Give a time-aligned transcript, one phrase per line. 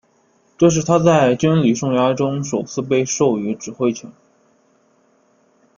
[0.57, 4.11] 这是他在军旅生涯中首次被授予指挥权。